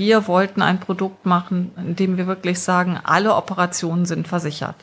wir 0.00 0.26
wollten 0.28 0.62
ein 0.62 0.80
Produkt 0.80 1.26
machen, 1.26 1.72
in 1.76 1.94
dem 1.94 2.16
wir 2.16 2.26
wirklich 2.26 2.58
sagen, 2.58 2.98
alle 3.04 3.34
Operationen 3.34 4.06
sind 4.06 4.26
versichert. 4.26 4.76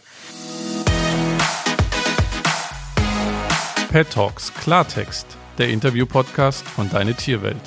Pet 3.89 4.11
Talks 4.11 4.53
Klartext, 4.53 5.25
der 5.57 5.69
Interview-Podcast 5.69 6.67
von 6.67 6.91
Deine 6.91 7.15
Tierwelt. 7.15 7.57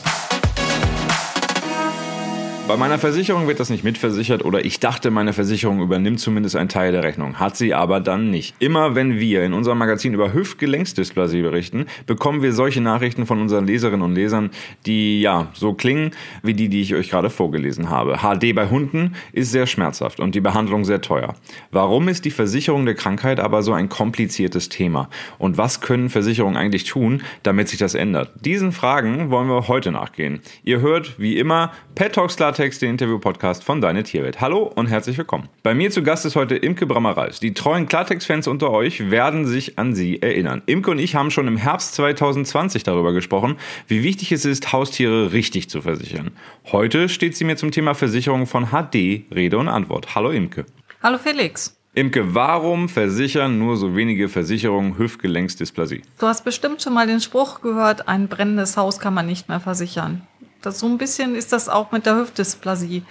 Bei 2.71 2.77
meiner 2.77 3.01
Versicherung 3.01 3.49
wird 3.49 3.59
das 3.59 3.69
nicht 3.69 3.83
mitversichert 3.83 4.45
oder 4.45 4.65
ich 4.65 4.79
dachte, 4.79 5.11
meine 5.11 5.33
Versicherung 5.33 5.81
übernimmt 5.81 6.21
zumindest 6.21 6.55
einen 6.55 6.69
Teil 6.69 6.93
der 6.93 7.03
Rechnung. 7.03 7.41
Hat 7.41 7.57
sie 7.57 7.75
aber 7.75 7.99
dann 7.99 8.31
nicht. 8.31 8.55
Immer 8.61 8.95
wenn 8.95 9.19
wir 9.19 9.43
in 9.43 9.55
unserem 9.55 9.79
Magazin 9.79 10.15
über 10.15 10.33
Hüftgelenksdysplasie 10.33 11.43
berichten, 11.43 11.87
bekommen 12.07 12.43
wir 12.43 12.53
solche 12.53 12.81
Nachrichten 12.81 13.27
von 13.27 13.41
unseren 13.41 13.67
Leserinnen 13.67 14.03
und 14.03 14.15
Lesern, 14.15 14.51
die 14.87 15.21
ja 15.21 15.49
so 15.53 15.75
klingen 15.75 16.13
wie 16.45 16.55
die, 16.55 16.69
die 16.69 16.83
ich 16.83 16.95
euch 16.95 17.11
gerade 17.11 17.29
vorgelesen 17.29 17.91
habe. 17.91 18.19
HD 18.19 18.55
bei 18.55 18.69
Hunden 18.69 19.17
ist 19.33 19.51
sehr 19.51 19.67
schmerzhaft 19.67 20.21
und 20.21 20.37
die 20.37 20.41
Behandlung 20.41 20.85
sehr 20.85 21.01
teuer. 21.01 21.35
Warum 21.73 22.07
ist 22.07 22.25
die 22.25 22.31
Versicherung 22.31 22.85
der 22.85 22.95
Krankheit 22.95 23.41
aber 23.41 23.65
so 23.65 23.73
ein 23.73 23.89
kompliziertes 23.89 24.69
Thema? 24.69 25.11
Und 25.39 25.59
was 25.59 25.81
können 25.81 26.09
Versicherungen 26.09 26.57
eigentlich 26.57 26.85
tun, 26.85 27.23
damit 27.43 27.69
sich 27.69 27.81
das 27.81 27.97
ändert? 27.97 28.31
Diesen 28.45 28.71
Fragen 28.71 29.33
wollen 29.33 29.49
wir 29.49 29.67
heute 29.67 29.91
nachgehen. 29.91 30.39
Ihr 30.63 30.81
hört 30.81 31.19
wie 31.19 31.37
immer 31.37 31.73
Pet 31.97 32.13
Talks 32.13 32.37
Klartext, 32.61 32.83
den 32.83 32.91
Interview-Podcast 32.91 33.65
von 33.65 33.81
Deine 33.81 34.03
Tierwelt. 34.03 34.43
Hallo 34.43 34.71
und 34.75 34.85
herzlich 34.85 35.17
willkommen. 35.17 35.49
Bei 35.63 35.73
mir 35.73 35.91
zu 35.91 36.03
Gast 36.03 36.27
ist 36.27 36.37
heute 36.37 36.57
Imke 36.57 36.85
Brammer-Reis. 36.85 37.41
Die 37.41 37.55
treuen 37.55 37.87
Klartext-Fans 37.87 38.47
unter 38.49 38.71
euch 38.71 39.11
werden 39.11 39.47
sich 39.47 39.79
an 39.79 39.95
sie 39.95 40.21
erinnern. 40.21 40.61
Imke 40.67 40.91
und 40.91 40.99
ich 40.99 41.15
haben 41.15 41.31
schon 41.31 41.49
im 41.49 41.57
Herbst 41.57 41.95
2020 41.95 42.83
darüber 42.83 43.15
gesprochen, 43.15 43.57
wie 43.87 44.03
wichtig 44.03 44.31
es 44.33 44.45
ist, 44.45 44.75
Haustiere 44.75 45.33
richtig 45.33 45.71
zu 45.71 45.81
versichern. 45.81 46.33
Heute 46.71 47.09
steht 47.09 47.35
sie 47.35 47.45
mir 47.45 47.57
zum 47.57 47.71
Thema 47.71 47.95
Versicherung 47.95 48.47
von 48.47 48.67
HD 48.67 49.25
Rede 49.35 49.57
und 49.57 49.69
Antwort. 49.69 50.15
Hallo 50.15 50.29
Imke. 50.29 50.67
Hallo 51.03 51.17
Felix. 51.17 51.79
Imke, 51.95 52.35
warum 52.35 52.91
versichern 52.91 53.59
nur 53.59 53.79
so 53.79 53.97
wenige 53.97 54.29
Versicherungen 54.29 54.99
Hüftgelenksdysplasie? 54.99 56.03
Du 56.19 56.27
hast 56.27 56.45
bestimmt 56.45 56.83
schon 56.83 56.93
mal 56.93 57.07
den 57.07 57.23
Spruch 57.23 57.63
gehört, 57.63 58.07
ein 58.07 58.29
brennendes 58.29 58.77
Haus 58.77 58.99
kann 58.99 59.15
man 59.15 59.25
nicht 59.25 59.49
mehr 59.49 59.61
versichern. 59.61 60.21
Das, 60.63 60.79
so 60.79 60.87
ein 60.87 60.99
bisschen 60.99 61.35
ist 61.35 61.53
das 61.53 61.69
auch 61.69 61.93
mit 61.93 62.07
der 62.07 62.17
Hüftdysplasie. 62.17 63.03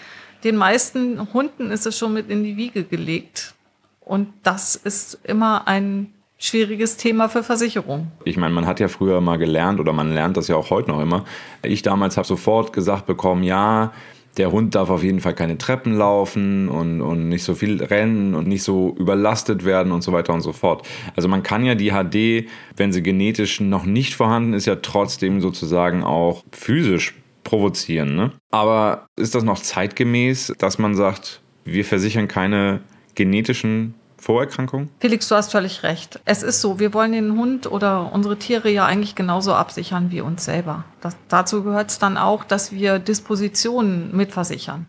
Den 0.44 0.56
meisten 0.56 1.34
Hunden 1.34 1.72
ist 1.72 1.86
es 1.86 1.98
schon 1.98 2.14
mit 2.14 2.30
in 2.30 2.44
die 2.44 2.58
Wiege 2.58 2.84
gelegt. 2.84 3.54
Und 4.00 4.30
das 4.44 4.76
ist 4.76 5.20
immer 5.24 5.68
ein 5.68 6.14
schwieriges 6.38 6.98
Thema 6.98 7.28
für 7.28 7.44
Versicherungen. 7.44 8.12
Ich 8.24 8.38
meine, 8.38 8.54
man 8.54 8.66
hat 8.66 8.80
ja 8.80 8.88
früher 8.88 9.20
mal 9.20 9.38
gelernt 9.38 9.80
oder 9.80 9.92
man 9.92 10.14
lernt 10.14 10.38
das 10.38 10.48
ja 10.48 10.56
auch 10.56 10.70
heute 10.70 10.90
noch 10.90 11.02
immer. 11.02 11.26
Ich 11.64 11.82
damals 11.82 12.16
habe 12.18 12.26
sofort 12.26 12.72
gesagt 12.72 13.06
bekommen, 13.06 13.44
ja, 13.44 13.92
der 14.38 14.52
Hund 14.52 14.74
darf 14.74 14.90
auf 14.90 15.04
jeden 15.04 15.20
Fall 15.20 15.34
keine 15.34 15.58
Treppen 15.58 15.98
laufen 15.98 16.70
und, 16.70 17.02
und 17.02 17.28
nicht 17.28 17.44
so 17.44 17.56
viel 17.56 17.84
rennen 17.84 18.36
und 18.36 18.48
nicht 18.48 18.64
so 18.64 18.96
überlastet 18.98 19.66
werden 19.66 19.92
und 19.92 20.02
so 20.02 20.14
weiter 20.14 20.34
und 20.34 20.42
so 20.42 20.54
fort. 20.54 20.88
Also 21.16 21.28
man 21.28 21.44
kann 21.44 21.66
ja 21.66 21.76
die 21.76 21.92
HD, 21.92 22.50
wenn 22.78 22.94
sie 22.94 23.04
genetisch 23.04 23.60
noch 23.60 23.84
nicht 23.86 24.16
vorhanden 24.16 24.54
ist, 24.54 24.66
ja 24.66 24.78
trotzdem 24.78 25.42
sozusagen 25.42 26.04
auch 26.04 26.46
physisch 26.52 27.16
provozieren. 27.50 28.16
Ne? 28.16 28.32
Aber 28.52 29.08
ist 29.16 29.34
das 29.34 29.44
noch 29.44 29.60
zeitgemäß, 29.60 30.54
dass 30.60 30.78
man 30.78 30.96
sagt, 30.96 31.42
wir 31.66 31.84
versichern 31.84 32.28
keine 32.28 32.82
genetischen 33.16 33.96
Vorerkrankungen? 34.18 34.90
Felix, 35.00 35.28
du 35.28 35.36
hast 35.36 35.52
völlig 35.52 35.82
recht. 35.82 36.20
Es 36.26 36.44
ist 36.44 36.62
so, 36.62 36.80
wir 36.80 36.94
wollen 36.94 37.12
den 37.12 37.36
Hund 37.36 37.66
oder 37.66 38.14
unsere 38.14 38.38
Tiere 38.38 38.70
ja 38.70 38.86
eigentlich 38.86 39.16
genauso 39.16 39.56
absichern 39.56 40.12
wie 40.12 40.22
uns 40.22 40.46
selber. 40.46 40.86
Das, 41.02 41.18
dazu 41.28 41.64
gehört 41.64 41.90
es 41.90 41.98
dann 41.98 42.18
auch, 42.18 42.44
dass 42.44 42.72
wir 42.72 43.00
Dispositionen 43.00 44.16
mitversichern. 44.16 44.88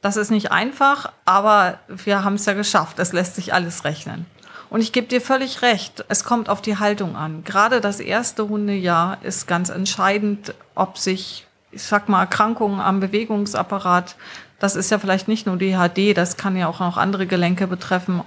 Das 0.00 0.16
ist 0.16 0.30
nicht 0.30 0.50
einfach, 0.50 1.12
aber 1.26 1.80
wir 1.88 2.24
haben 2.24 2.36
es 2.36 2.46
ja 2.46 2.54
geschafft. 2.54 2.98
Es 2.98 3.12
lässt 3.12 3.34
sich 3.34 3.52
alles 3.52 3.84
rechnen. 3.84 4.24
Und 4.70 4.80
ich 4.80 4.92
gebe 4.92 5.08
dir 5.08 5.20
völlig 5.20 5.60
recht, 5.60 6.04
es 6.08 6.24
kommt 6.24 6.48
auf 6.48 6.62
die 6.62 6.78
Haltung 6.78 7.14
an. 7.14 7.44
Gerade 7.44 7.82
das 7.82 8.00
erste 8.00 8.48
Hundejahr 8.48 9.18
ist 9.22 9.46
ganz 9.46 9.68
entscheidend, 9.68 10.54
ob 10.74 10.96
sich 10.96 11.46
ich 11.72 11.82
sag 11.82 12.08
mal, 12.08 12.20
Erkrankungen 12.20 12.80
am 12.80 13.00
Bewegungsapparat, 13.00 14.16
das 14.58 14.76
ist 14.76 14.90
ja 14.90 14.98
vielleicht 14.98 15.26
nicht 15.26 15.46
nur 15.46 15.56
DHD, 15.56 16.16
das 16.16 16.36
kann 16.36 16.56
ja 16.56 16.68
auch 16.68 16.80
noch 16.80 16.98
andere 16.98 17.26
Gelenke 17.26 17.66
betreffen, 17.66 18.22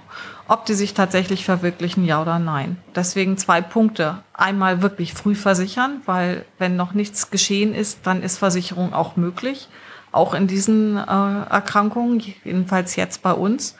ob 0.48 0.66
die 0.66 0.74
sich 0.74 0.92
tatsächlich 0.92 1.44
verwirklichen, 1.44 2.04
ja 2.04 2.20
oder 2.20 2.40
nein. 2.40 2.76
Deswegen 2.94 3.38
zwei 3.38 3.60
Punkte. 3.60 4.18
Einmal 4.32 4.82
wirklich 4.82 5.14
früh 5.14 5.36
versichern, 5.36 6.02
weil 6.06 6.44
wenn 6.58 6.74
noch 6.74 6.92
nichts 6.92 7.30
geschehen 7.30 7.72
ist, 7.72 8.00
dann 8.02 8.22
ist 8.22 8.38
Versicherung 8.38 8.92
auch 8.92 9.16
möglich, 9.16 9.68
auch 10.10 10.34
in 10.34 10.48
diesen 10.48 10.96
äh, 10.96 11.00
Erkrankungen, 11.00 12.20
jedenfalls 12.44 12.96
jetzt 12.96 13.22
bei 13.22 13.32
uns. 13.32 13.76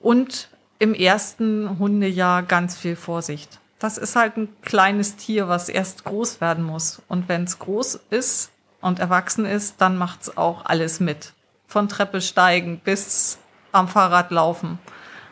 Und 0.00 0.48
im 0.80 0.94
ersten 0.94 1.78
Hundejahr 1.78 2.42
ganz 2.42 2.76
viel 2.76 2.96
Vorsicht. 2.96 3.60
Das 3.78 3.96
ist 3.96 4.16
halt 4.16 4.36
ein 4.36 4.48
kleines 4.62 5.16
Tier, 5.16 5.48
was 5.48 5.68
erst 5.68 6.04
groß 6.04 6.40
werden 6.40 6.64
muss. 6.64 7.00
Und 7.06 7.28
wenn 7.28 7.44
es 7.44 7.58
groß 7.58 8.00
ist, 8.10 8.50
und 8.80 8.98
erwachsen 8.98 9.44
ist, 9.44 9.80
dann 9.80 9.96
macht's 9.96 10.36
auch 10.36 10.64
alles 10.64 11.00
mit. 11.00 11.32
Von 11.66 11.88
Treppe 11.88 12.20
steigen 12.20 12.80
bis 12.82 13.38
am 13.72 13.88
Fahrrad 13.88 14.30
laufen. 14.30 14.78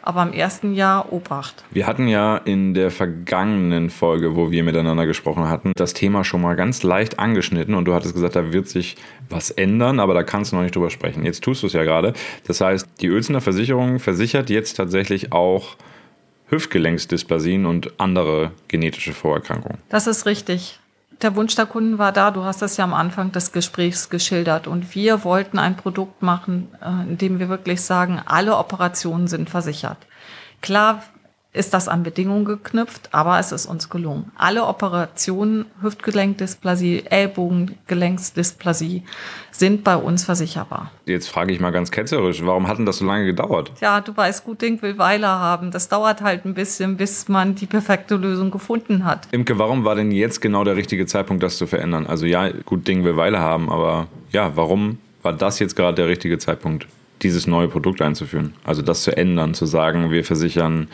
Aber 0.00 0.22
im 0.22 0.32
ersten 0.32 0.72
Jahr 0.72 1.12
Obacht. 1.12 1.64
Wir 1.70 1.86
hatten 1.86 2.08
ja 2.08 2.38
in 2.38 2.72
der 2.72 2.90
vergangenen 2.90 3.90
Folge, 3.90 4.36
wo 4.36 4.50
wir 4.50 4.62
miteinander 4.62 5.06
gesprochen 5.06 5.48
hatten, 5.50 5.72
das 5.76 5.92
Thema 5.92 6.24
schon 6.24 6.40
mal 6.40 6.56
ganz 6.56 6.82
leicht 6.82 7.18
angeschnitten 7.18 7.74
und 7.74 7.84
du 7.84 7.92
hattest 7.92 8.14
gesagt, 8.14 8.36
da 8.36 8.52
wird 8.52 8.68
sich 8.68 8.96
was 9.28 9.50
ändern, 9.50 10.00
aber 10.00 10.14
da 10.14 10.22
kannst 10.22 10.52
du 10.52 10.56
noch 10.56 10.62
nicht 10.62 10.74
drüber 10.74 10.88
sprechen. 10.88 11.26
Jetzt 11.26 11.44
tust 11.44 11.62
du 11.62 11.66
es 11.66 11.74
ja 11.74 11.82
gerade. 11.82 12.14
Das 12.46 12.60
heißt, 12.60 12.88
die 13.00 13.10
Uelzener 13.10 13.42
Versicherung 13.42 13.98
versichert 13.98 14.48
jetzt 14.48 14.74
tatsächlich 14.74 15.32
auch 15.32 15.76
Hüftgelenksdysplasien 16.48 17.66
und 17.66 18.00
andere 18.00 18.52
genetische 18.68 19.12
Vorerkrankungen. 19.12 19.78
Das 19.90 20.06
ist 20.06 20.24
richtig 20.24 20.80
der 21.22 21.34
Wunsch 21.36 21.54
der 21.54 21.66
Kunden 21.66 21.98
war 21.98 22.12
da, 22.12 22.30
du 22.30 22.44
hast 22.44 22.62
das 22.62 22.76
ja 22.76 22.84
am 22.84 22.94
Anfang 22.94 23.32
des 23.32 23.52
Gesprächs 23.52 24.08
geschildert. 24.08 24.66
Und 24.66 24.94
wir 24.94 25.24
wollten 25.24 25.58
ein 25.58 25.76
Produkt 25.76 26.22
machen, 26.22 26.68
äh, 26.80 27.08
in 27.08 27.18
dem 27.18 27.38
wir 27.38 27.48
wirklich 27.48 27.82
sagen, 27.82 28.20
alle 28.24 28.56
Operationen 28.56 29.26
sind 29.26 29.50
versichert. 29.50 29.98
Klar 30.60 31.02
ist 31.58 31.74
das 31.74 31.88
an 31.88 32.04
Bedingungen 32.04 32.44
geknüpft, 32.44 33.08
aber 33.12 33.38
es 33.38 33.50
ist 33.50 33.66
uns 33.66 33.90
gelungen. 33.90 34.30
Alle 34.36 34.64
Operationen, 34.64 35.66
Hüftgelenkdysplasie, 35.82 37.02
Ellbogengelenksdysplasie, 37.06 39.02
sind 39.50 39.82
bei 39.82 39.96
uns 39.96 40.24
versicherbar. 40.24 40.92
Jetzt 41.04 41.28
frage 41.28 41.52
ich 41.52 41.58
mal 41.58 41.72
ganz 41.72 41.90
ketzerisch, 41.90 42.46
warum 42.46 42.68
hat 42.68 42.78
denn 42.78 42.86
das 42.86 42.98
so 42.98 43.04
lange 43.04 43.26
gedauert? 43.26 43.72
Ja, 43.80 44.00
du 44.00 44.16
weißt, 44.16 44.44
gut 44.44 44.62
Ding 44.62 44.80
will 44.82 44.98
Weile 44.98 45.26
haben. 45.26 45.72
Das 45.72 45.88
dauert 45.88 46.22
halt 46.22 46.44
ein 46.44 46.54
bisschen, 46.54 46.96
bis 46.96 47.28
man 47.28 47.56
die 47.56 47.66
perfekte 47.66 48.14
Lösung 48.14 48.52
gefunden 48.52 49.04
hat. 49.04 49.26
Imke, 49.32 49.58
warum 49.58 49.84
war 49.84 49.96
denn 49.96 50.12
jetzt 50.12 50.40
genau 50.40 50.62
der 50.62 50.76
richtige 50.76 51.06
Zeitpunkt, 51.06 51.42
das 51.42 51.58
zu 51.58 51.66
verändern? 51.66 52.06
Also 52.06 52.24
ja, 52.24 52.50
gut 52.64 52.86
Ding 52.86 53.04
will 53.04 53.16
Weile 53.16 53.40
haben, 53.40 53.68
aber 53.68 54.06
ja, 54.30 54.56
warum 54.56 54.98
war 55.22 55.32
das 55.32 55.58
jetzt 55.58 55.74
gerade 55.74 55.96
der 55.96 56.06
richtige 56.06 56.38
Zeitpunkt? 56.38 56.86
Dieses 57.22 57.46
neue 57.46 57.68
Produkt 57.68 58.02
einzuführen. 58.02 58.54
Also 58.64 58.82
das 58.82 59.02
zu 59.02 59.16
ändern, 59.16 59.54
zu 59.54 59.66
sagen, 59.66 60.10
wir 60.10 60.24
versichern 60.24 60.88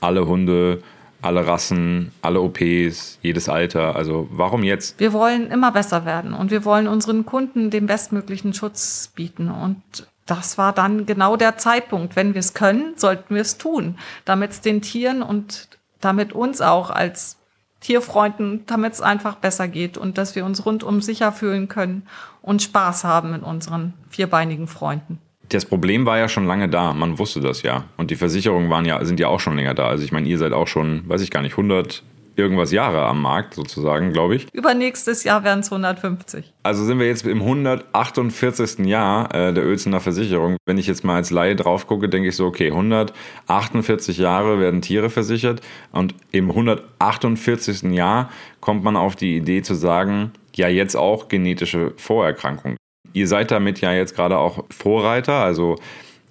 alle 0.00 0.26
Hunde, 0.26 0.82
alle 1.22 1.46
Rassen, 1.46 2.12
alle 2.22 2.40
OPs, 2.40 3.18
jedes 3.22 3.48
Alter. 3.48 3.96
Also 3.96 4.28
warum 4.30 4.62
jetzt? 4.62 4.98
Wir 4.98 5.12
wollen 5.12 5.50
immer 5.50 5.72
besser 5.72 6.04
werden 6.04 6.32
und 6.32 6.50
wir 6.50 6.64
wollen 6.64 6.88
unseren 6.88 7.26
Kunden 7.26 7.70
den 7.70 7.86
bestmöglichen 7.86 8.54
Schutz 8.54 9.12
bieten. 9.14 9.50
Und 9.50 9.82
das 10.26 10.58
war 10.58 10.72
dann 10.72 11.06
genau 11.06 11.36
der 11.36 11.58
Zeitpunkt. 11.58 12.16
Wenn 12.16 12.34
wir 12.34 12.40
es 12.40 12.54
können, 12.54 12.94
sollten 12.96 13.34
wir 13.34 13.42
es 13.42 13.58
tun, 13.58 13.96
damit 14.24 14.52
es 14.52 14.60
den 14.60 14.80
Tieren 14.82 15.22
und 15.22 15.68
damit 16.00 16.32
uns 16.32 16.60
auch 16.60 16.90
als 16.90 17.36
Tierfreunden, 17.80 18.64
damit 18.66 18.94
es 18.94 19.00
einfach 19.00 19.36
besser 19.36 19.68
geht 19.68 19.96
und 19.96 20.18
dass 20.18 20.36
wir 20.36 20.44
uns 20.44 20.64
rundum 20.66 21.00
sicher 21.00 21.32
fühlen 21.32 21.68
können 21.68 22.06
und 22.42 22.62
Spaß 22.62 23.04
haben 23.04 23.30
mit 23.32 23.42
unseren 23.42 23.94
vierbeinigen 24.08 24.66
Freunden 24.66 25.18
das 25.50 25.64
Problem 25.64 26.06
war 26.06 26.18
ja 26.18 26.28
schon 26.28 26.46
lange 26.46 26.68
da. 26.68 26.92
Man 26.92 27.18
wusste 27.18 27.40
das 27.40 27.62
ja. 27.62 27.84
Und 27.96 28.10
die 28.10 28.16
Versicherungen 28.16 28.70
waren 28.70 28.84
ja, 28.84 29.04
sind 29.04 29.20
ja 29.20 29.28
auch 29.28 29.40
schon 29.40 29.56
länger 29.56 29.74
da. 29.74 29.88
Also 29.88 30.04
ich 30.04 30.12
meine, 30.12 30.28
ihr 30.28 30.38
seid 30.38 30.52
auch 30.52 30.68
schon, 30.68 31.08
weiß 31.08 31.22
ich 31.22 31.30
gar 31.30 31.42
nicht, 31.42 31.52
100 31.52 32.02
irgendwas 32.36 32.72
Jahre 32.72 33.04
am 33.04 33.22
Markt 33.22 33.54
sozusagen, 33.54 34.12
glaube 34.12 34.36
ich. 34.36 34.46
Übernächstes 34.52 35.24
Jahr 35.24 35.44
wären 35.44 35.60
es 35.60 35.70
150. 35.70 36.52
Also 36.62 36.84
sind 36.84 36.98
wir 36.98 37.06
jetzt 37.06 37.26
im 37.26 37.40
148. 37.40 38.86
Jahr 38.86 39.34
äh, 39.34 39.52
der 39.52 39.64
Ölzener 39.64 40.00
Versicherung. 40.00 40.56
Wenn 40.66 40.78
ich 40.78 40.86
jetzt 40.86 41.04
mal 41.04 41.16
als 41.16 41.30
Laie 41.30 41.56
drauf 41.56 41.86
gucke, 41.86 42.08
denke 42.08 42.28
ich 42.28 42.36
so, 42.36 42.46
okay, 42.46 42.70
148 42.70 44.18
Jahre 44.18 44.58
werden 44.58 44.80
Tiere 44.80 45.10
versichert 45.10 45.60
und 45.92 46.14
im 46.32 46.50
148. 46.50 47.82
Jahr 47.92 48.30
kommt 48.60 48.84
man 48.84 48.96
auf 48.96 49.16
die 49.16 49.36
Idee 49.36 49.62
zu 49.62 49.74
sagen, 49.74 50.32
ja, 50.54 50.68
jetzt 50.68 50.96
auch 50.96 51.28
genetische 51.28 51.92
Vorerkrankungen. 51.96 52.76
Ihr 53.12 53.26
seid 53.26 53.50
damit 53.50 53.80
ja 53.80 53.92
jetzt 53.92 54.14
gerade 54.14 54.38
auch 54.38 54.64
Vorreiter, 54.70 55.34
also 55.34 55.76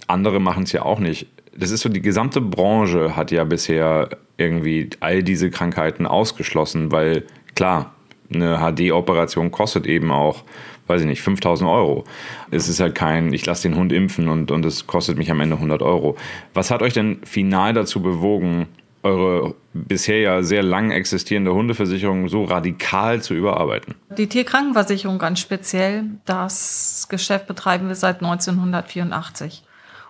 andere 0.07 0.39
machen 0.39 0.63
es 0.63 0.71
ja 0.71 0.83
auch 0.83 0.99
nicht. 0.99 1.27
Das 1.55 1.71
ist 1.71 1.81
so, 1.81 1.89
die 1.89 2.01
gesamte 2.01 2.41
Branche 2.41 3.15
hat 3.15 3.31
ja 3.31 3.43
bisher 3.43 4.09
irgendwie 4.37 4.89
all 4.99 5.23
diese 5.23 5.49
Krankheiten 5.49 6.05
ausgeschlossen, 6.05 6.91
weil 6.91 7.23
klar, 7.55 7.93
eine 8.33 8.59
HD-Operation 8.59 9.51
kostet 9.51 9.85
eben 9.85 10.11
auch, 10.11 10.43
weiß 10.87 11.01
ich 11.01 11.07
nicht, 11.07 11.21
5000 11.21 11.69
Euro. 11.69 12.05
Es 12.51 12.69
ist 12.69 12.79
halt 12.79 12.95
kein, 12.95 13.33
ich 13.33 13.45
lasse 13.45 13.67
den 13.67 13.77
Hund 13.77 13.91
impfen 13.91 14.29
und, 14.29 14.51
und 14.51 14.65
es 14.65 14.87
kostet 14.87 15.17
mich 15.17 15.31
am 15.31 15.41
Ende 15.41 15.55
100 15.55 15.81
Euro. 15.81 16.15
Was 16.53 16.71
hat 16.71 16.81
euch 16.81 16.93
denn 16.93 17.19
final 17.23 17.73
dazu 17.73 18.01
bewogen, 18.01 18.67
eure 19.03 19.55
bisher 19.73 20.19
ja 20.19 20.43
sehr 20.43 20.63
lang 20.63 20.91
existierende 20.91 21.53
Hundeversicherung 21.53 22.27
so 22.29 22.43
radikal 22.43 23.21
zu 23.21 23.33
überarbeiten? 23.33 23.95
Die 24.17 24.27
Tierkrankenversicherung 24.27 25.19
ganz 25.19 25.39
speziell, 25.39 26.05
das 26.25 27.07
Geschäft 27.09 27.47
betreiben 27.47 27.87
wir 27.87 27.95
seit 27.95 28.21
1984. 28.21 29.63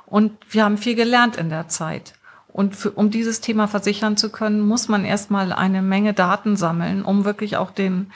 Und 0.05 0.31
wir 0.49 0.63
haben 0.63 0.77
viel 0.77 0.95
gelernt 0.95 1.35
in 1.35 1.49
der 1.49 1.67
Zeit. 1.67 2.13
Und 2.47 2.75
für, 2.75 2.91
um 2.91 3.11
dieses 3.11 3.41
Thema 3.41 3.67
versichern 3.67 4.17
zu 4.17 4.31
können, 4.31 4.61
muss 4.61 4.87
man 4.87 5.05
erstmal 5.05 5.53
eine 5.53 5.81
Menge 5.81 6.13
Daten 6.13 6.55
sammeln, 6.55 7.03
um 7.03 7.25
wirklich 7.25 7.57
auch 7.57 7.69
den 7.69 8.11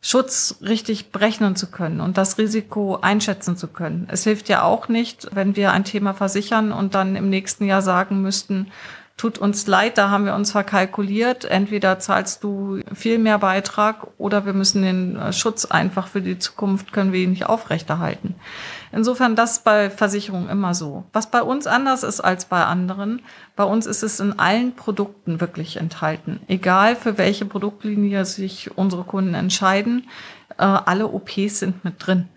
Schutz 0.00 0.58
richtig 0.60 1.10
berechnen 1.10 1.56
zu 1.56 1.70
können 1.70 2.00
und 2.00 2.16
das 2.16 2.38
Risiko 2.38 2.98
einschätzen 3.00 3.56
zu 3.56 3.68
können. 3.68 4.06
Es 4.10 4.24
hilft 4.24 4.48
ja 4.48 4.62
auch 4.62 4.88
nicht, 4.88 5.28
wenn 5.32 5.56
wir 5.56 5.72
ein 5.72 5.84
Thema 5.84 6.14
versichern 6.14 6.72
und 6.72 6.94
dann 6.94 7.16
im 7.16 7.30
nächsten 7.30 7.64
Jahr 7.64 7.82
sagen 7.82 8.22
müssten, 8.22 8.68
tut 9.16 9.38
uns 9.38 9.66
leid, 9.66 9.96
da 9.96 10.10
haben 10.10 10.26
wir 10.26 10.34
uns 10.34 10.52
verkalkuliert. 10.52 11.46
Entweder 11.46 11.98
zahlst 11.98 12.44
du 12.44 12.80
viel 12.92 13.18
mehr 13.18 13.38
Beitrag 13.38 14.08
oder 14.18 14.44
wir 14.44 14.52
müssen 14.52 14.82
den 14.82 15.16
äh, 15.16 15.32
Schutz 15.32 15.64
einfach 15.64 16.06
für 16.06 16.20
die 16.20 16.38
Zukunft, 16.38 16.92
können 16.92 17.12
wir 17.12 17.20
ihn 17.20 17.30
nicht 17.30 17.46
aufrechterhalten. 17.46 18.34
Insofern 18.92 19.34
das 19.34 19.60
bei 19.60 19.88
Versicherungen 19.88 20.50
immer 20.50 20.74
so. 20.74 21.04
Was 21.12 21.30
bei 21.30 21.42
uns 21.42 21.66
anders 21.66 22.02
ist 22.02 22.20
als 22.20 22.44
bei 22.44 22.64
anderen, 22.64 23.22
bei 23.56 23.64
uns 23.64 23.86
ist 23.86 24.02
es 24.02 24.20
in 24.20 24.38
allen 24.38 24.74
Produkten 24.74 25.40
wirklich 25.40 25.78
enthalten. 25.78 26.40
Egal 26.46 26.94
für 26.94 27.16
welche 27.16 27.46
Produktlinie 27.46 28.26
sich 28.26 28.76
unsere 28.76 29.04
Kunden 29.04 29.34
entscheiden, 29.34 30.08
äh, 30.58 30.64
alle 30.64 31.08
OPs 31.08 31.60
sind 31.60 31.84
mit 31.84 31.94
drin. 31.98 32.28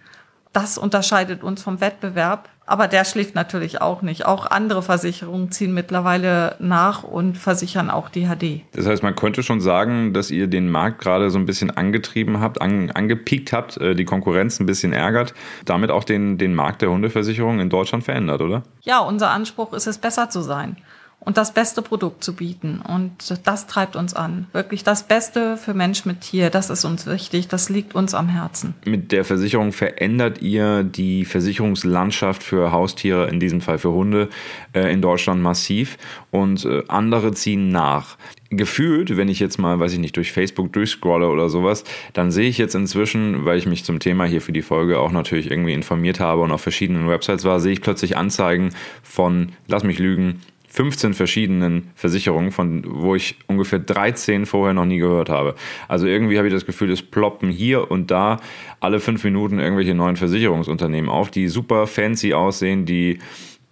Das 0.54 0.78
unterscheidet 0.78 1.44
uns 1.44 1.62
vom 1.62 1.82
Wettbewerb 1.82 2.50
aber 2.70 2.88
der 2.88 3.04
schläft 3.04 3.34
natürlich 3.34 3.82
auch 3.82 4.04
nicht. 4.04 4.28
Auch 4.28 4.46
andere 4.46 4.84
Versicherungen 4.84 5.52
ziehen 5.52 5.74
mittlerweile 5.74 6.56
nach 6.60 7.04
und 7.04 7.36
versichern 7.36 7.90
auch 7.90 8.10
DHD. 8.10 8.62
Das 8.74 8.86
heißt, 8.86 9.02
man 9.02 9.16
könnte 9.16 9.42
schon 9.42 9.60
sagen, 9.60 10.14
dass 10.14 10.30
ihr 10.30 10.46
den 10.46 10.70
Markt 10.70 11.02
gerade 11.02 11.32
so 11.32 11.40
ein 11.40 11.48
bisschen 11.48 11.72
angetrieben 11.72 12.40
habt, 12.40 12.62
an, 12.62 12.92
angepiekt 12.92 13.54
habt, 13.54 13.78
äh, 13.78 13.96
die 13.96 14.06
Konkurrenz 14.06 14.60
ein 14.60 14.68
bisschen 14.68 14.94
ärgert, 14.94 15.34
damit 15.66 15.90
auch 15.90 16.04
den, 16.04 16.38
den 16.38 16.54
Markt 16.54 16.84
der 16.84 16.92
Hundeversicherung 16.92 17.60
in 17.60 17.70
Deutschland 17.70 18.04
verändert, 18.04 18.42
oder? 18.42 18.62
Ja, 18.82 19.00
unser 19.00 19.32
Anspruch 19.32 19.74
ist 19.74 19.88
es, 19.88 19.98
besser 19.98 20.30
zu 20.30 20.42
sein 20.42 20.78
und 21.20 21.38
das 21.38 21.54
beste 21.54 21.82
Produkt 21.82 22.24
zu 22.24 22.34
bieten. 22.36 22.82
Und 22.82 23.12
das 23.44 23.68
treibt 23.68 23.96
uns 23.96 24.14
an. 24.14 24.48
Wirklich 24.54 24.84
das 24.84 25.04
Beste 25.04 25.58
für 25.58 25.74
Mensch 25.74 26.06
mit 26.06 26.22
Tier, 26.22 26.50
das 26.50 26.70
ist 26.70 26.86
uns 26.86 27.06
wichtig, 27.06 27.48
das 27.48 27.70
liegt 27.70 27.96
uns 27.96 28.14
am 28.14 28.30
Herzen. 28.30 28.74
Mit 28.86 29.12
der 29.12 29.26
Versicherung 29.26 29.72
verändert 29.72 30.42
ihr 30.42 30.84
die 30.84 31.26
Versicherungslandschaft 31.26 32.42
für 32.44 32.72
Haustiere, 32.72 33.30
in 33.30 33.40
diesem 33.40 33.62
Fall 33.62 33.78
für 33.78 33.92
Hunde, 33.92 34.30
äh, 34.74 34.92
in 34.92 35.02
Deutschland 35.02 35.42
massiv 35.42 35.98
und 36.32 36.66
äh, 36.66 36.84
andere 36.88 37.34
ziehen 37.34 37.70
nach 37.70 38.18
gefühlt, 38.52 39.16
wenn 39.16 39.30
ich 39.30 39.40
jetzt 39.40 39.60
mal, 39.60 39.80
weiß 39.80 39.94
ich 39.94 40.00
nicht, 40.00 40.18
durch 40.18 40.32
Facebook 40.32 40.74
durchscrolle 40.74 41.30
oder 41.30 41.50
sowas, 41.50 41.84
dann 42.14 42.32
sehe 42.32 42.50
ich 42.50 42.58
jetzt 42.58 42.74
inzwischen, 42.74 43.46
weil 43.46 43.58
ich 43.58 43.68
mich 43.68 43.84
zum 43.84 44.00
Thema 44.00 44.26
hier 44.26 44.42
für 44.42 44.52
die 44.52 44.64
Folge 44.64 45.00
auch 45.00 45.12
natürlich 45.12 45.52
irgendwie 45.52 45.74
informiert 45.74 46.20
habe 46.20 46.42
und 46.42 46.52
auf 46.52 46.62
verschiedenen 46.62 47.08
Websites 47.08 47.46
war, 47.46 47.60
sehe 47.60 47.74
ich 47.74 47.82
plötzlich 47.82 48.18
Anzeigen 48.18 48.72
von, 49.04 49.52
lass 49.68 49.84
mich 49.84 50.00
lügen, 50.00 50.42
15 50.80 51.14
verschiedenen 51.14 51.92
Versicherungen, 51.94 52.54
von 52.54 52.86
wo 52.88 53.14
ich 53.14 53.36
ungefähr 53.48 53.80
13 53.80 54.46
vorher 54.46 54.74
noch 54.74 54.86
nie 54.86 55.00
gehört 55.00 55.28
habe. 55.28 55.56
Also 55.90 56.08
irgendwie 56.08 56.38
habe 56.38 56.48
ich 56.48 56.54
das 56.54 56.66
Gefühl, 56.66 56.90
es 56.90 57.02
ploppen 57.02 57.50
hier 57.50 57.92
und 57.92 58.12
da 58.12 58.40
alle 58.80 59.02
fünf 59.02 59.26
Minuten 59.26 59.60
irgendwelche 59.60 59.94
neuen 59.94 60.16
Versicherungsunternehmen 60.16 61.10
auf, 61.12 61.32
die 61.32 61.50
super 61.50 61.86
fancy 61.86 62.34
aussehen, 62.34 62.86
die 62.86 63.20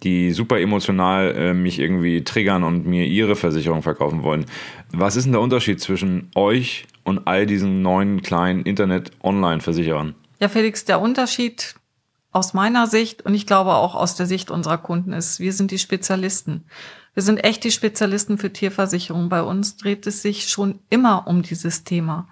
die 0.02 0.32
super 0.32 0.60
emotional 0.60 1.34
äh, 1.34 1.54
mich 1.54 1.78
irgendwie 1.78 2.24
triggern 2.24 2.62
und 2.62 2.86
mir 2.86 3.06
ihre 3.06 3.36
Versicherung 3.36 3.82
verkaufen 3.82 4.22
wollen. 4.22 4.44
Was 4.92 5.16
ist 5.16 5.24
denn 5.24 5.32
der 5.32 5.40
Unterschied 5.40 5.80
zwischen 5.80 6.30
euch 6.34 6.86
und 7.04 7.26
all 7.26 7.46
diesen 7.46 7.80
neuen 7.80 8.20
kleinen 8.20 8.64
Internet-Online-Versicherern? 8.64 10.14
Ja, 10.40 10.48
Felix, 10.48 10.84
der 10.84 11.00
Unterschied 11.00 11.74
aus 12.32 12.54
meiner 12.54 12.86
Sicht 12.86 13.22
und 13.22 13.34
ich 13.34 13.46
glaube 13.46 13.74
auch 13.74 13.94
aus 13.94 14.14
der 14.14 14.26
Sicht 14.26 14.50
unserer 14.50 14.78
Kunden 14.78 15.12
ist, 15.12 15.40
wir 15.40 15.52
sind 15.52 15.70
die 15.70 15.78
Spezialisten. 15.78 16.64
Wir 17.18 17.24
sind 17.24 17.42
echt 17.42 17.64
die 17.64 17.72
Spezialisten 17.72 18.38
für 18.38 18.52
Tierversicherung. 18.52 19.28
Bei 19.28 19.42
uns 19.42 19.76
dreht 19.76 20.06
es 20.06 20.22
sich 20.22 20.46
schon 20.46 20.78
immer 20.88 21.26
um 21.26 21.42
dieses 21.42 21.82
Thema. 21.82 22.28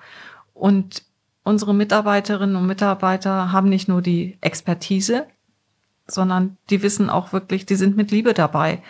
Und 0.55 1.03
unsere 1.43 1.75
Mitarbeiterinnen 1.75 2.55
und 2.55 2.69
Mitarbeiter 2.69 3.50
haben 3.50 3.69
nicht 3.69 3.88
nur 3.88 4.00
die 4.00 4.38
Expertise, 4.43 5.27
sondern 6.06 6.56
die 6.71 6.83
wissen 6.83 7.11
auch 7.11 7.33
wirklich, 7.33 7.67
die 7.67 7.75
sind 7.75 7.97
mit 7.97 8.12
Liebe 8.12 8.33
dabei. 8.33 8.81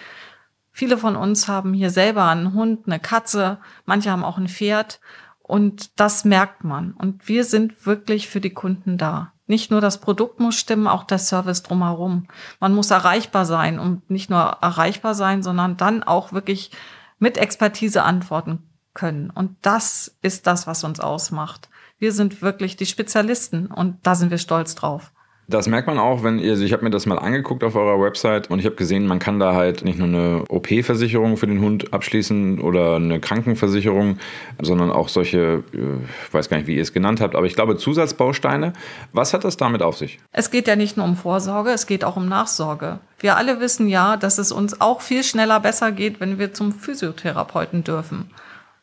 Viele 0.71 0.99
von 0.99 1.17
uns 1.17 1.49
haben 1.49 1.73
hier 1.73 1.89
selber 1.89 2.27
einen 2.27 2.53
Hund, 2.53 2.81
eine 2.87 3.01
Katze, 3.01 3.57
manche 3.87 4.11
haben 4.11 4.23
auch 4.23 4.37
ein 4.37 4.49
Pferd 4.49 5.01
und 5.41 5.99
das 5.99 6.27
merkt 6.27 6.63
man. 6.63 6.93
Und 6.93 7.27
wir 7.27 7.43
sind 7.43 7.87
wirklich 7.87 8.29
für 8.29 8.43
die 8.43 8.53
Kunden 8.53 8.99
da. 8.99 9.33
Nicht 9.47 9.71
nur 9.71 9.81
das 9.81 10.01
Produkt 10.01 10.41
muss 10.41 10.57
stimmen, 10.57 10.89
auch 10.89 11.05
der 11.05 11.19
Service 11.19 11.63
drumherum. 11.63 12.27
Man 12.59 12.75
muss 12.75 12.91
erreichbar 12.91 13.45
sein 13.45 13.79
und 13.79 14.11
nicht 14.11 14.29
nur 14.29 14.41
erreichbar 14.41 15.15
sein, 15.15 15.43
sondern 15.43 15.77
dann 15.77 16.03
auch 16.03 16.33
wirklich 16.33 16.73
mit 17.19 17.39
Expertise 17.39 18.03
antworten 18.03 18.69
können. 18.93 19.31
Und 19.31 19.57
das 19.63 20.17
ist 20.23 20.47
das, 20.47 20.67
was 20.67 20.83
uns 20.83 20.99
ausmacht. 20.99 21.69
Wir 21.99 22.13
sind 22.13 22.43
wirklich 22.43 22.77
die 22.77 22.87
Spezialisten 22.87 23.69
und 23.69 23.99
da 24.03 24.15
sind 24.15 24.31
wir 24.31 24.39
stolz 24.39 24.75
drauf. 24.75 25.13
Das 25.49 25.69
merkt 25.69 25.87
man 25.87 25.99
auch, 25.99 26.25
wenn 26.25 26.41
ihr, 26.41 26.53
also 26.53 26.65
ich 26.65 26.73
habe 26.73 26.83
mir 26.83 26.91
das 26.91 27.07
mal 27.07 27.21
angeguckt 27.21 27.63
auf 27.63 27.77
eurer 27.77 28.01
Website 28.03 28.51
und 28.51 28.59
ich 28.59 28.67
habe 28.67 28.75
gesehen, 28.75 29.07
man 29.07 29.21
kann 29.21 29.39
da 29.39 29.55
halt 29.55 29.85
nicht 29.85 29.97
nur 29.97 30.09
eine 30.09 30.45
OP-Versicherung 30.49 31.37
für 31.37 31.47
den 31.47 31.61
Hund 31.61 31.93
abschließen 31.95 32.61
oder 32.61 32.97
eine 32.97 33.21
Krankenversicherung, 33.21 34.19
sondern 34.61 34.91
auch 34.91 35.09
solche, 35.09 35.63
ich 35.71 35.79
äh, 35.79 36.33
weiß 36.33 36.49
gar 36.49 36.57
nicht, 36.57 36.67
wie 36.67 36.75
ihr 36.75 36.83
es 36.83 36.93
genannt 36.93 37.21
habt, 37.21 37.37
aber 37.37 37.47
ich 37.47 37.55
glaube 37.55 37.77
Zusatzbausteine. 37.77 38.73
Was 39.13 39.35
hat 39.35 39.45
das 39.45 39.57
damit 39.57 39.83
auf 39.83 39.97
sich? 39.97 40.19
Es 40.33 40.51
geht 40.51 40.67
ja 40.67 40.75
nicht 40.75 40.97
nur 40.97 41.07
um 41.07 41.17
Vorsorge, 41.17 41.71
es 41.71 41.87
geht 41.87 42.03
auch 42.03 42.17
um 42.17 42.29
Nachsorge. 42.29 42.99
Wir 43.21 43.37
alle 43.37 43.61
wissen 43.61 43.87
ja, 43.89 44.17
dass 44.17 44.39
es 44.39 44.51
uns 44.51 44.81
auch 44.81 45.01
viel 45.01 45.23
schneller 45.23 45.61
besser 45.61 45.93
geht, 45.93 46.19
wenn 46.19 46.41
wir 46.41 46.55
zum 46.55 46.73
Physiotherapeuten 46.73 47.85
dürfen. 47.85 48.31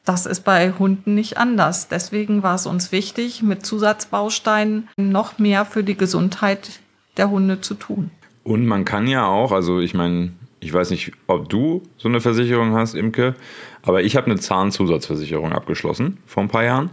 Das 0.06 0.26
ist 0.26 0.42
bei 0.42 0.74
Hunden 0.74 1.16
nicht 1.16 1.38
anders. 1.38 1.88
Deswegen 1.88 2.44
war 2.44 2.56
es 2.56 2.66
uns 2.66 2.92
wichtig, 2.92 3.42
mit 3.42 3.66
Zusatzbausteinen 3.66 4.90
noch 4.98 5.40
mehr 5.40 5.64
für 5.64 5.84
die 5.84 5.96
Gesundheit 5.96 6.82
der 7.16 7.30
Hunde 7.30 7.62
zu 7.62 7.74
tun. 7.76 8.12
Und 8.44 8.66
man 8.66 8.84
kann 8.84 9.08
ja 9.08 9.26
auch, 9.26 9.54
also 9.54 9.80
ich 9.80 9.94
meine, 9.94 10.34
ich 10.60 10.74
weiß 10.74 10.90
nicht, 10.90 11.14
ob 11.28 11.48
du 11.48 11.84
so 11.98 12.10
eine 12.10 12.20
Versicherung 12.20 12.74
hast, 12.74 12.96
Imke, 12.96 13.36
aber 13.82 14.04
ich 14.04 14.18
habe 14.18 14.28
eine 14.28 14.40
Zahnzusatzversicherung 14.40 15.54
abgeschlossen 15.54 16.18
vor 16.26 16.44
ein 16.44 16.50
paar 16.50 16.66
Jahren. 16.66 16.90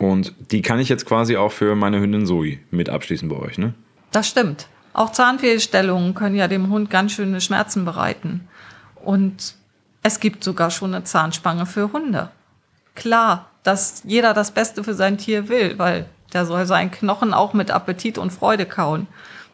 Und 0.00 0.34
die 0.50 0.62
kann 0.62 0.80
ich 0.80 0.88
jetzt 0.88 1.06
quasi 1.06 1.36
auch 1.36 1.52
für 1.52 1.76
meine 1.76 2.00
Hündin 2.00 2.26
Zoe 2.26 2.58
mit 2.72 2.88
abschließen 2.88 3.28
bei 3.28 3.36
euch, 3.36 3.58
ne? 3.58 3.74
Das 4.10 4.28
stimmt. 4.28 4.68
Auch 4.94 5.12
Zahnfehlstellungen 5.12 6.14
können 6.14 6.34
ja 6.34 6.48
dem 6.48 6.70
Hund 6.70 6.90
ganz 6.90 7.12
schöne 7.12 7.40
Schmerzen 7.40 7.84
bereiten. 7.84 8.48
Und 9.04 9.54
es 10.02 10.18
gibt 10.18 10.42
sogar 10.42 10.70
schon 10.70 10.94
eine 10.94 11.04
Zahnspange 11.04 11.66
für 11.66 11.92
Hunde 11.92 12.30
klar, 12.98 13.46
dass 13.62 14.02
jeder 14.04 14.34
das 14.34 14.50
Beste 14.50 14.84
für 14.84 14.94
sein 14.94 15.16
Tier 15.16 15.48
will, 15.48 15.78
weil 15.78 16.06
der 16.32 16.44
soll 16.44 16.66
seinen 16.66 16.90
Knochen 16.90 17.32
auch 17.32 17.54
mit 17.54 17.70
Appetit 17.70 18.18
und 18.18 18.30
Freude 18.30 18.66
kauen. 18.66 19.06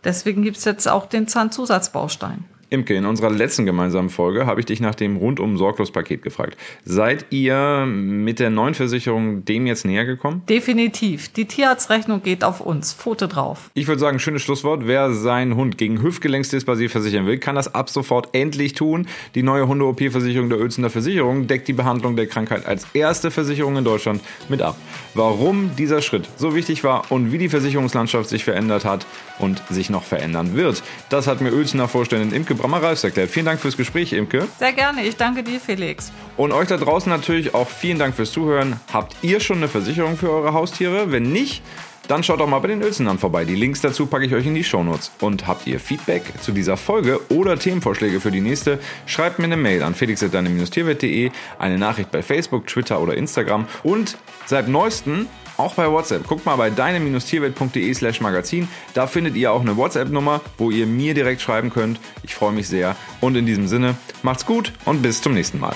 Deswegen 0.03 0.43
gibt's 0.43 0.65
jetzt 0.65 0.89
auch 0.89 1.07
den 1.07 1.29
Zahnzusatzbaustein. 1.29 2.45
Imke, 2.75 2.95
in 2.95 3.07
unserer 3.07 3.31
letzten 3.31 3.65
gemeinsamen 3.67 4.11
Folge 4.11 4.47
habe 4.47 4.61
ich 4.61 4.67
dich 4.67 4.81
nach 4.81 4.97
dem 4.97 5.17
rundum 5.17 5.57
sorglos 5.57 5.93
Paket 5.93 6.23
gefragt. 6.23 6.59
Seid 6.85 7.27
ihr 7.31 7.87
mit 7.87 8.41
der 8.41 8.51
neuen 8.51 8.75
Versicherung 8.75 9.45
dem 9.45 9.67
jetzt 9.67 9.85
näher 9.85 10.05
gekommen? 10.05 10.43
Definitiv. 10.49 11.29
Die 11.29 11.45
Tierarztrechnung 11.45 12.23
geht 12.23 12.43
auf 12.43 12.61
uns. 12.61 12.93
Foto 12.93 13.29
drauf. 13.29 13.71
Ich 13.75 13.87
würde 13.87 14.01
sagen, 14.01 14.19
schönes 14.19 14.43
Schlusswort. 14.43 14.87
Wer 14.87 15.13
seinen 15.13 15.55
Hund 15.55 15.79
gegen 15.79 16.03
Hüftgelenksdysplasie 16.03 16.89
versichern 16.89 17.27
will, 17.27 17.39
kann 17.39 17.55
das 17.55 17.75
ab 17.75 17.89
sofort 17.89 18.31
endlich 18.33 18.73
tun. 18.73 19.07
Die 19.37 19.45
neue 19.45 19.69
Hunde-OP-Versicherung 19.69 20.49
der 20.49 20.59
Uelzener 20.59 20.91
Versicherung 20.91 21.47
deckt 21.47 21.69
die 21.69 21.73
Behandlung 21.73 22.17
der 22.17 22.27
Krankheit 22.27 22.67
als 22.67 22.87
erste 22.93 23.31
Versicherung 23.31 23.77
in 23.77 23.85
Deutschland 23.85 24.21
mit 24.49 24.63
ab. 24.63 24.77
Warum 25.15 25.77
dieser 25.77 26.03
Schritt 26.03 26.29
so 26.37 26.57
wichtig 26.57 26.83
war 26.83 27.11
und 27.11 27.31
wie 27.31 27.39
die 27.39 27.49
Versicherungslandschaft 27.49 28.29
sich 28.29 28.43
verändert 28.45 28.85
hat 28.85 29.07
und 29.39 29.63
sich 29.71 29.91
noch 29.91 30.03
verändern 30.03 30.57
wird, 30.57 30.83
das 31.09 31.29
hat 31.29 31.41
mir 31.41 31.53
Uelzener 31.53 31.87
Vorständin 31.87 32.33
Imke 32.33 32.57
Brammer-Reifs 32.65 33.05
erklärt. 33.05 33.31
Vielen 33.31 33.45
Dank 33.45 33.61
fürs 33.61 33.77
Gespräch, 33.77 34.15
Imke. 34.15 34.49
Sehr 34.59 34.73
gerne. 34.73 35.05
Ich 35.05 35.17
danke 35.17 35.43
dir, 35.43 35.61
Felix. 35.61 36.11
Und 36.39 36.53
euch 36.53 36.67
da 36.67 36.79
draußen 36.79 37.11
natürlich 37.11 37.53
auch 37.53 37.69
vielen 37.69 37.99
Dank 37.99 38.15
fürs 38.15 38.33
Zuhören. 38.33 38.81
Habt 38.91 39.17
ihr 39.21 39.41
schon 39.41 39.59
eine 39.59 39.69
Versicherung 39.69 40.17
für 40.17 40.31
eure 40.31 40.55
Haustiere? 40.55 41.13
Wenn 41.13 41.31
nicht, 41.31 41.63
dann 42.09 42.23
schaut 42.23 42.41
doch 42.41 42.47
mal 42.47 42.59
bei 42.59 42.69
den 42.69 42.83
Uelzenern 42.83 43.19
vorbei. 43.19 43.45
Die 43.45 43.55
Links 43.55 43.81
dazu 43.81 44.07
packe 44.07 44.27
ich 44.27 44.35
euch 44.35 44.47
in 44.47 44.55
die 44.55 44.65
Shownotes. 44.65 45.13
Und 45.21 45.47
habt 45.47 45.67
ihr 45.67 45.81
Feedback 45.81 46.23
zu 46.41 46.53
dieser 46.53 46.77
Folge 46.77 47.21
oder 47.31 47.59
Themenvorschläge 47.59 48.21
für 48.21 48.31
die 48.31 48.41
nächste, 48.41 48.79
schreibt 49.07 49.39
mir 49.39 49.47
eine 49.47 49.57
Mail 49.57 49.83
an 49.83 49.95
felix.deine-tierwelt.de, 49.95 51.31
eine 51.59 51.79
Nachricht 51.79 52.11
bei 52.11 52.23
Facebook, 52.23 52.67
Twitter 52.67 53.01
oder 53.01 53.17
Instagram 53.17 53.67
und 53.83 54.19
seit 54.47 54.69
neuestem 54.69 55.27
auch 55.57 55.75
bei 55.75 55.91
WhatsApp. 55.91 56.27
Guckt 56.27 56.47
mal 56.47 56.57
bei 56.57 56.71
deine-tierwelt.de 56.71 57.95
slash 57.95 58.21
magazin. 58.21 58.69
Da 58.93 59.07
findet 59.07 59.37
ihr 59.37 59.53
auch 59.53 59.61
eine 59.61 59.77
WhatsApp-Nummer, 59.77 60.41
wo 60.59 60.71
ihr 60.71 60.87
mir 60.87 61.15
direkt 61.15 61.41
schreiben 61.41 61.71
könnt. 61.71 62.01
Ich 62.23 62.35
freue 62.35 62.53
mich 62.53 62.69
sehr. 62.69 62.97
Und 63.21 63.37
in 63.37 63.47
diesem 63.47 63.69
Sinne, 63.69 63.97
macht's 64.23 64.47
gut 64.47 64.73
und 64.85 65.03
bis 65.03 65.23
zum 65.23 65.35
nächsten 65.35 65.61
Mal. 65.61 65.75